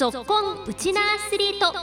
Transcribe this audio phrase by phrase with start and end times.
[0.00, 1.74] ぞっこんウチナアスリート。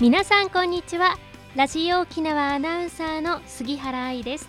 [0.00, 1.16] 皆さんこんにちは。
[1.54, 4.48] ラジオ沖縄アナウンサーの杉原愛です。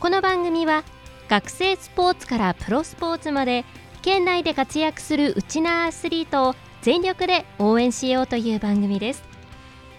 [0.00, 0.82] この番組は
[1.28, 3.64] 学生スポーツからプロスポーツまで
[4.02, 9.27] 県内で活躍するウチナアスリートを全力で応援しようという番組です。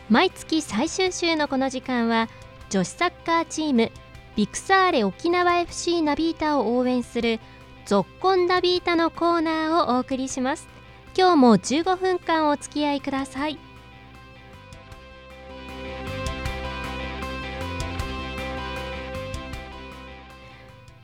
[0.09, 2.29] 毎月最終週のこの時間は
[2.71, 3.91] 女子サッカーチーム
[4.35, 7.39] ビクサーレ沖縄 FC ナビータを応援する
[7.85, 10.67] ゾッコンナビータのコーナーをお送りします。
[11.15, 13.59] 今日も15分間お付き合いください。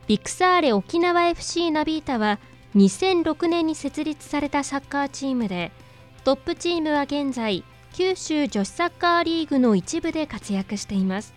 [0.07, 2.39] ビクサーレ沖縄 FC ナビータは
[2.75, 5.71] 2006年に設立されたサッカーチームで
[6.23, 7.63] トップチームは現在
[7.97, 11.33] 九州女子サッカーリーグの一部で活躍しています。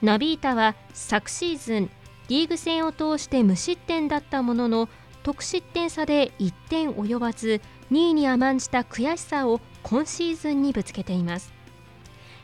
[0.00, 1.90] ナビータは昨シーズン
[2.28, 4.88] リーグ戦を通して無失点だったものの
[5.24, 7.60] 得失点差で1点及ばず
[7.92, 11.52] 2位に甘んじた悔しさを今シーズンにぶつけています。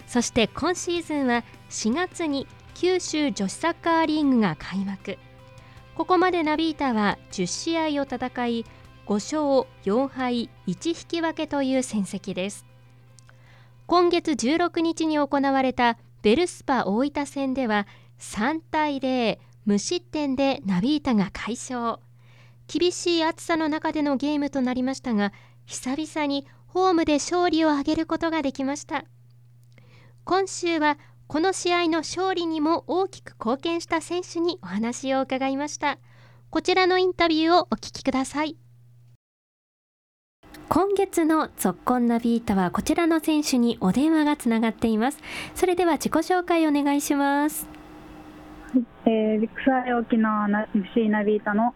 [0.06, 5.16] そして今シーズンは4月に九州女子サッカーリーグが開幕。
[5.94, 8.66] ここまでナビータは10試合を戦い
[9.06, 12.70] 5勝4敗1引き分けという戦績です。
[13.86, 17.86] 今月16日に行われたベルスパ大分戦では
[18.18, 21.98] 3対0無失点でナビータが快勝。
[22.68, 25.32] 厳しい暑さの中でのゲームとなりましたが
[25.66, 29.04] 久々にホームで勝利を挙げることができました。
[30.24, 35.98] 今週はこの試合の勝利にも大きく貢献した選手にお話を伺いました。
[36.50, 38.56] こちらのインタビューをお聞きください。
[40.74, 45.18] 今月のぞっこんナビータはこちらの選手にお電話がつながっています。
[45.54, 47.68] それでは自己紹介お願いします。
[49.04, 51.74] えー、ビッグサイ沖縄 FC ナビータの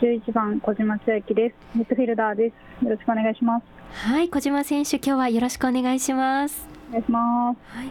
[0.00, 1.54] 11番小島千秋です。
[1.76, 2.84] ミッドフィルダーです。
[2.86, 4.08] よろしくお願いします。
[4.08, 4.30] はい。
[4.30, 7.90] 小島選手今日はよろしくお願いしますお願いします、はい。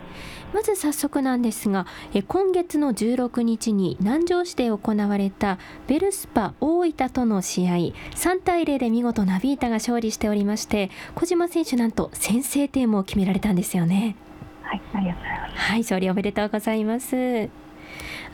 [0.54, 7.74] まず早速なんですがえ今月の16日に南城市で行われたベルスパ大分との試合
[8.16, 14.16] 3対0で見事ナビータが勝利しておりまして小島選手なんと先制点も決められたんですよね。
[14.64, 15.62] はいありがとうございます。
[15.62, 17.50] はい勝利おめでとうございます。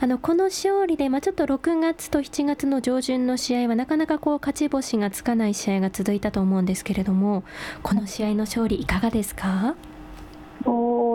[0.01, 7.45] あのこの勝利で、まあ、ちょっと6月と7月の上旬の試合はなかなかこう勝ち星がつかない試合が続いたと思うんですけれども
[7.81, 9.75] この試合の勝利いかがですか？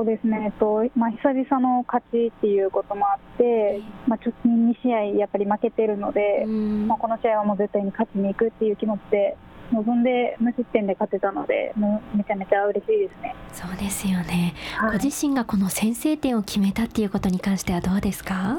[0.01, 9.37] そうですね、えっとまあ、久々の勝ちっていうこともあって、まあ、直近2試合やっぱり負けてるので、まあ、この試合はもう絶対に勝ちに行くっていう気持ちで
[9.73, 13.35] 臨んで無失点で勝てたので、もうめちゃめちゃ嬉しいですね。
[13.53, 18.59] そうですよね、はい、ご自身がこの先制点を決めたっていうことに関してはどうですか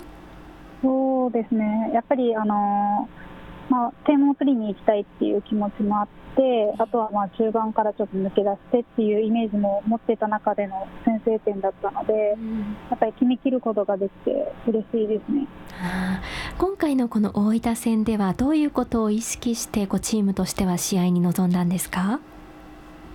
[0.83, 3.30] そうですね、やっぱりあのー
[3.69, 15.47] まあ、点を取りに行きたいっていう気持ちもあって、あとはまあ中盤からちょっと抜け出してっていうイメージも持ってた中での先制点だったので、うん、やっぱり決めきることができて嬉しいですね。
[15.81, 16.21] あ、
[16.57, 22.19] 今回のこの大分戦ではどういうことを意識してこうチームとしては試合に臨んだんですか？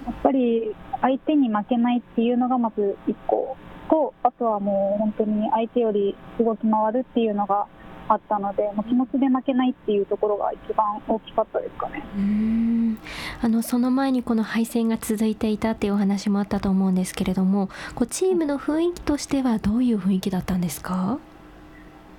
[0.07, 3.57] やっぱり相手に負けないっていうのがまず1個
[3.91, 7.67] とあとはもう本当に相手より動き回るっていうのが
[8.09, 12.05] あったので、もう気持ちで負けないっていうところが一番大きかったですかね。
[12.17, 12.99] うん
[13.43, 21.19] あのその前にこの敗戦が続いていたっていうお話もあったと思うんですけれども、こうチームの雰囲気としてはどういう雰囲気だったんですか？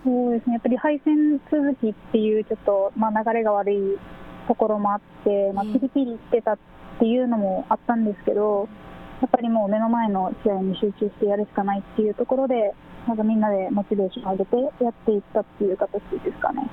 [0.04, 0.54] そうですね。
[0.54, 3.98] やっぱり敗戦続きっていうちょっとまあ流れが悪い
[4.48, 6.58] ところもあって、まあピリピリしてたっ
[7.00, 8.68] ていうのもあったんですけど。
[9.20, 12.76] やっぱりもう目の前の試合に集中してやるしかないっていうところで、
[13.08, 16.70] なんかみんなでモチベーションを上げてやっていったっていう形ですかね。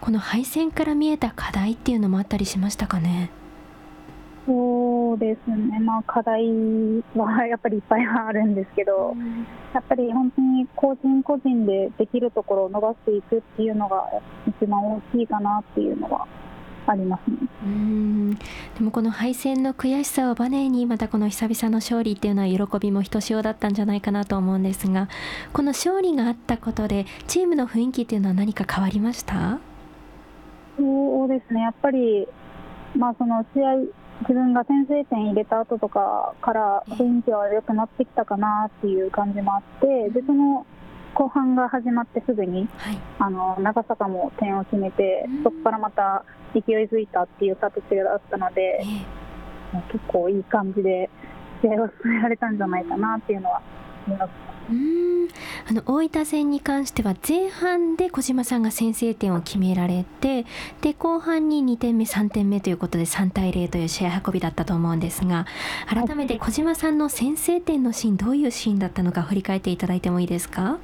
[0.00, 3.30] この敗戦から見えた課題っていうのもあったりしましたかね？
[4.46, 6.42] そうですね、まあ、課題
[7.14, 9.14] はやっぱりいっぱいはあるんですけど、
[9.74, 14.08] やっぱり本当に個人個人でできるところを伸ばしていくっていうのが
[14.46, 16.26] 一番大きいかなっていうのは
[16.90, 17.36] ありますね。
[17.64, 18.34] うん。
[18.34, 18.40] で
[18.80, 25.08] もこの敗戦の悔しさをバネにまたこの久々の勝利っていうのは喜びもひとしおだったんじゃないかなと思うんですが
[25.52, 29.58] この勝利があったことでチームの雰囲気っていうのは何か変わりました？
[30.78, 31.62] そうですね。
[31.62, 32.26] やっぱり、
[32.96, 33.76] まあ、その試合
[34.20, 40.66] 自分が先制点入れた後とかから雰囲気は良くなってきたかなっていう感じもあってでその
[41.18, 46.24] 後半が始まってすぐに、はい、あの長坂も点を決めて、そこからまた
[46.54, 48.80] 勢いづいたっていう形だったので、
[49.74, 51.10] えー、結構いい感じで
[51.60, 53.60] 試合を進められたんじゃないかなっていうのは
[54.06, 54.30] 思います。
[54.70, 55.28] うん。
[55.68, 60.46] あの大分戦に関しては前半で小島さんが先制点を決められて
[60.82, 65.46] で後半に2点目3点目ということで3対0という試合運びだったと思うんですが
[65.88, 70.78] 改めて小島さんの先制点のシーンどういうシーンだったのか振り返っていただいてもいいですか？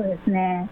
[0.00, 0.68] そうですね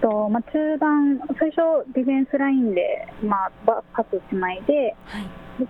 [0.00, 5.26] とまあ、中盤、最初、ディフェンスラインで、まあ、パス1枚で、はい、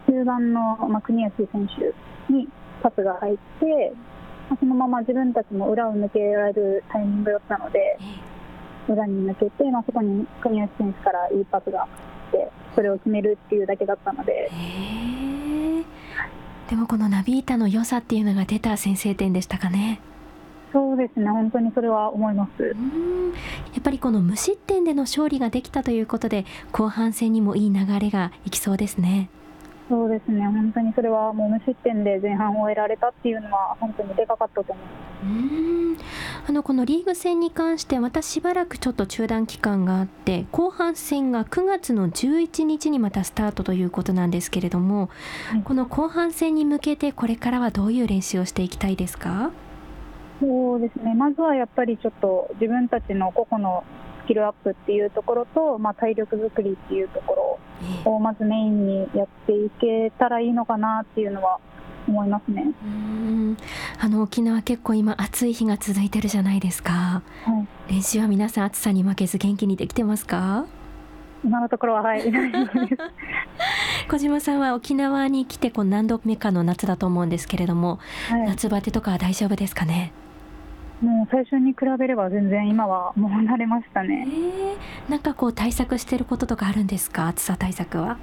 [0.07, 2.47] 中盤の、まあ、国吉選手に
[2.81, 3.93] パスが入って、
[4.61, 7.99] そのまま自分たちも裏を抜けられるタイミングだったので、
[8.89, 11.89] 裏に抜けて、まあ、そこに国吉選手からいいパスが
[12.31, 14.49] 来て、それを決めるっていうだけだったので。
[16.69, 20.01] でもこのナビータの良さっていうのが出た先制点でしたかね。
[20.73, 22.63] そうですね、本当にそれは思います。
[22.63, 22.75] や
[23.79, 29.31] っぱりこの無失点での勝利ができたということで、後半戦にもいい流れがいきそうですね。
[29.89, 34.91] そうですね、本当にそれはもう無失点で前半を終えられたっていうのは、本当にでかかったと思いま
[35.99, 36.05] す。
[36.49, 45.11] あのこのリーグ戦に関して、またしばらくちょっと中断期間があって、後半戦が9月の11日にまたスタートということなんですけれども、
[45.49, 49.51] はい、この後半戦に向けて、これからはどういう練習をしていきたいですか？
[50.41, 53.85] そうですね、まずはやっぱりちょっと自分たちの個々の
[54.25, 57.59] スキルアップっていうところと、まあ、体力作りっていうとこ
[58.05, 61.59] ろをまずメインにやっていけたらいいのかなっていうのは
[62.09, 62.73] 思いますね。
[62.83, 63.57] うん。
[64.01, 67.23] あの沖縄、結構今、暑い日が続いてるじゃないですか、は
[67.89, 70.65] い、練習は皆さん、暑さに負けず元気にできてますか？
[71.45, 72.23] 今のところは、はい、
[74.11, 77.99] 小島さんは沖縄に来てこう何度目かの夏だと思うんですけれども、
[78.29, 80.13] はい、夏バテとかは大丈夫ですかね？
[81.01, 84.27] もう最初に比べれば全然今はもう慣れましたね。
[84.29, 87.29] えー、なんかこう対策してることとかあるんですか？
[87.29, 88.19] 暑さ対策は？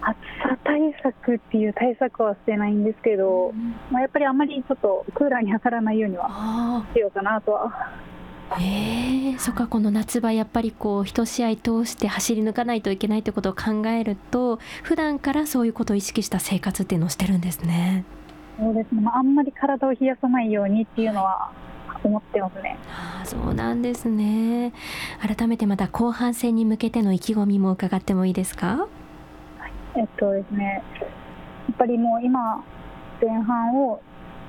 [0.00, 7.92] 暑さ対策っていう対策はしてないんですけど、うん、まあ、やっぱりあまりちょっとクーラーに当たらないようにはしようかなとは。
[8.52, 18.04] えー、そっかこの夏場やっぱりこう一試合通して走り抜かないといけないということを考えると普段からそういうことを意識した生活っていうのをしてるんですね。
[18.56, 21.50] そうですね、まあ、あんまり体を冷やさないようにっていうのは
[22.06, 22.78] 思ってますね。
[22.88, 24.72] あそうなんですね。
[25.20, 28.86] 改めてまた後半戦に向けての意気込みも伺ってもいいですか？
[29.58, 31.02] はい、えっとですね、や
[31.72, 32.64] っぱりもう今
[33.20, 34.00] 前半を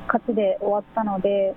[0.07, 1.55] 勝ちで終わったので、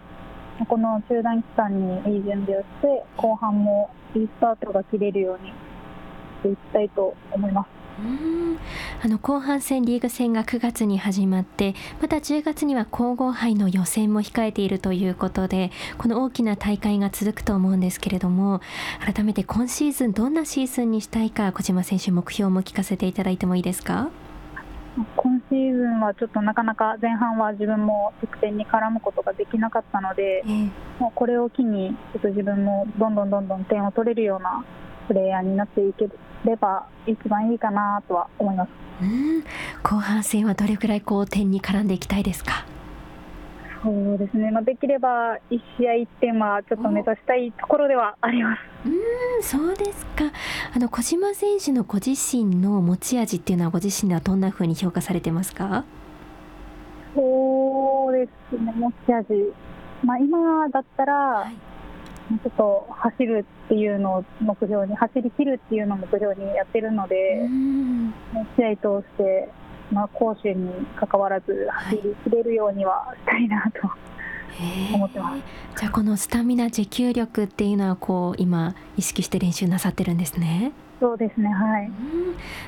[0.69, 5.55] この中断期間にいい準備をして後半もいいスタートが切れるようにし
[6.43, 7.80] ていきたいと思います。
[9.03, 18.61] あの後半戦リーグ戦が9月に始まってまた10月には皇后杯の予選も控えているということでこの大きな大会が続くと思うんですけれども
[19.05, 24.09] 改めて今シーズンどんなシーズンにしたいか小島選手目標も聞かせていただいてもいいですか？
[25.17, 34.65] 今シーズンはちょっとなかなか前半は自分も得点に絡むことができなかったので、えー、もうこれを機にちょっと自分もどんどんどんどん点を取れるような
[35.07, 36.09] プレイヤーになっていけ
[36.45, 38.71] れば一番いいかなとは思います。
[39.03, 39.43] うん。
[39.83, 42.65] 後半戦はどれくらいこう点に絡んでいきたいですか？
[43.83, 48.61] そうですね、まあ、できれば1試合1点はちょっと目指したいところではあります。
[48.87, 50.25] うんそうですか。
[50.75, 55.85] あの小島選手のご自身の持ち味っていうのはご自身ではどんなふうに評価されてますか？
[57.15, 58.71] そうですね。
[58.77, 59.27] 持ち味、
[60.05, 61.55] まあ、今だったら、はい
[62.39, 67.49] ちょっと走るっていうのを目標に、走り切るっていうのを目標にやってるので、
[68.57, 69.49] 試合通して、
[69.93, 73.91] まあ、攻守にかかわらず走り切れるようにはしたいなと。
[74.95, 80.73] 思ってますじゃあこのスタミナ持久力っていうのはこう今意識して練習なさってるんですね。
[81.01, 81.91] そうですねはい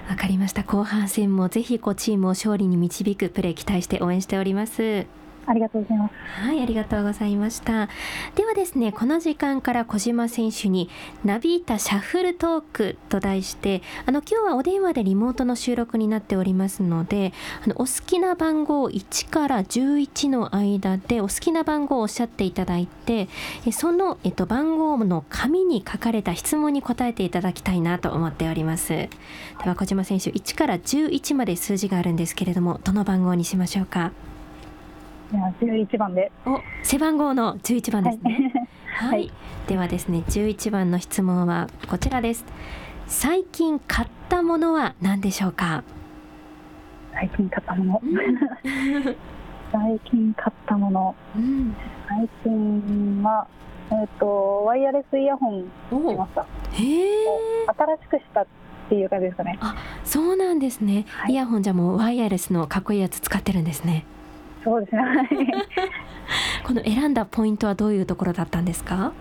[0.08, 5.06] わかりました後半戦もぜひこうチームを勝利に導くプレー期待して応援しております。
[5.44, 6.14] ありがとうございます。
[6.40, 7.88] はい、ありがとうございました。
[8.36, 10.88] ではですね、この時間から小島選手に
[11.24, 17.32] ナビータシャッフルトークと題して、あの今日はお電話でリモートの収録になっておりますので、
[17.64, 23.28] あのお好きな番号1から11の間でお好きな番号をおっしゃっていただいて、
[23.72, 28.88] そのえっと番号の紙に書かれた質問に答えていただきたいなと思っております。
[28.90, 29.08] で
[29.64, 34.12] は小島選手1から11まで数字があるんですけれども、どの番号にしましょうか？
[35.32, 36.30] 11番で。
[36.46, 38.52] お、背番号の11番ですね。
[38.94, 39.32] はい、はい、
[39.66, 42.44] ではですね、11番の質問はこちらです。
[43.06, 45.84] 最近買ったものは何でしょうか？
[47.12, 48.02] 最近買ったもの。
[49.72, 51.14] 最近買ったもの。
[51.36, 51.74] うん、
[52.08, 53.46] 最近は。
[53.90, 55.68] えっ、ー、と、ワイヤレスイヤホンし
[56.16, 56.46] ました。
[56.72, 57.66] へえ。
[57.66, 58.46] 新しくしたっ
[58.88, 59.58] ていう感じですかね。
[59.60, 59.74] あ、
[60.04, 61.04] そうなんですね。
[61.08, 64.06] はい、イヤホンじゃもうワイヤレスのかっこいいやつ使ってるんですね。
[64.64, 65.02] そうですね。
[66.64, 69.12] この選んだポイントはどういうところだったんですか？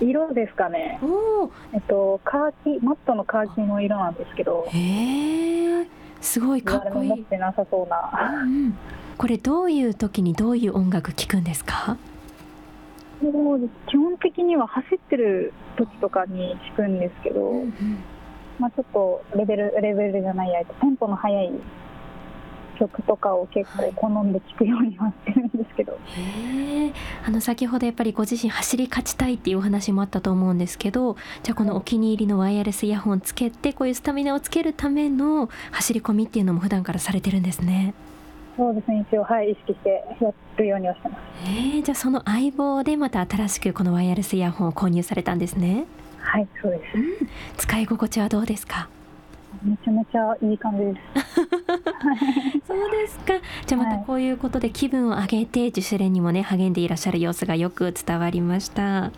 [0.00, 0.98] 色ですかね。
[1.02, 4.66] おえっとカーキマットのカーキの色なんですけど。
[4.68, 5.86] へえ
[6.20, 7.08] すごいかっこいい。
[7.08, 8.74] 持ってなさそうな、うん、
[9.18, 11.96] これどういう時にどういう音楽聴くんですか？
[13.20, 17.72] もう基本的には走ってる時とかに聞くんですけど、うんうん、
[18.58, 21.52] まあ、ちょっとレベルレベルじゃないやテンポの速い
[22.82, 26.92] 曲とかを結構好んで聴くようになってるんですけど、はい、
[27.24, 37.94] あの先ほどやっぱりご自身走り勝ちたいっていうお話もあったと思うんですけどじゃあこのお気に入りのワイヤレスイヤホンつけてこういうスタミナをつけるための走り込みっていうのも普段からされてるんですね。
[38.56, 41.20] そうですね一応はい意識してやるようにはしてます。
[41.44, 45.86] えー、じゃあその相棒でまた新しくこのワイヤレスイヤホンを購入されたんですね。
[46.18, 48.88] はいそうです、うん、使い心地はどうですか？
[49.62, 51.00] めちゃめちゃいい感じです。
[52.66, 53.34] そうですか。
[53.66, 59.10] じゃあまたこういうことで気分を上げて自主練にもね励んでいらっしゃる様子がよく伝わりました。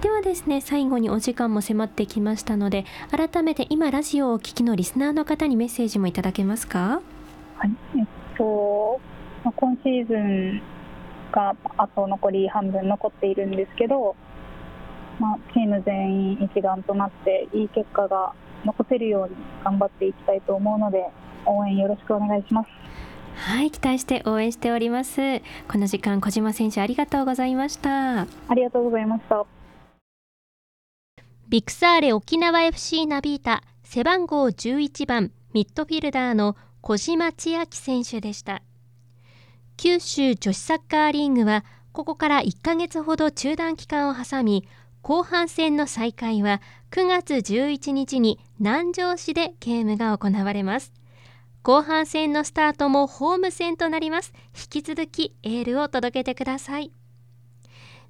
[0.00, 7.00] ではですね最後にお時間も迫ってきましたので改めて今ラジオをお聞きのリスナーの方にメッセージもいただけますか？
[7.56, 9.00] はいえっと、
[9.44, 10.60] まあ、今シーズン
[11.32, 14.16] があと残り半分残っているんですけど、
[15.18, 18.32] まあ、チーム全員一丸となっていい結果が
[18.66, 21.06] 残せるように頑張っていきたいと思うので
[21.46, 22.68] 応援よろしくお願いします。
[23.36, 25.20] はい期待して応援しております。
[25.68, 28.22] この時間小島選手ありがとうございました。
[28.22, 29.44] ありがとうございました。
[31.48, 38.62] ビクサーレ沖縄 FC ナビータ背番号11番ミッドフィルダーの小島千秋選手でした。
[39.76, 44.66] 九州女子サッカーリーグはここから1ヶ月ほど中断期間を挟み
[45.02, 46.60] 後半戦の再開は
[46.96, 50.94] 9月11日に南城市でゲームが行われます。
[51.62, 54.32] 後半戦のスタートもホーム戦となります。
[54.54, 56.90] 引き続きエールを届けてください。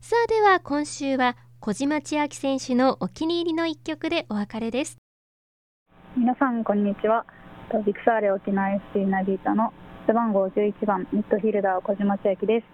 [0.00, 4.98] さあでは今週は小島千秋選手のお気に入りの一曲でお別れです。
[6.16, 7.26] 皆さんこんにちは。
[7.84, 9.72] ビクサーレ沖縄 FC ナビータの
[10.06, 12.66] 背番号11番ミッドフィルダー小島千秋です。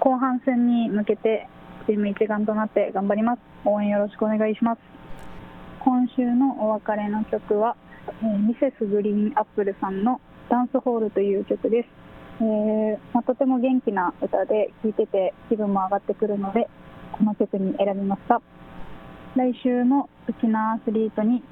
[0.00, 1.48] 後半戦に向けて
[1.86, 3.40] チーム一丸となって頑張ります。
[3.64, 4.98] 応援よろしくお願いします。
[5.88, 7.74] 今週のお別れの曲は
[8.20, 11.88] えー、ミセスグリーンアップルさんの「ダンスホール」という曲です、
[12.40, 16.68] えー、まあ、とても元気な歌で聴いてて気分も上がってくるので
[17.12, 18.40] この曲に選びました。
[19.34, 21.42] 来週も沖縄アスリートに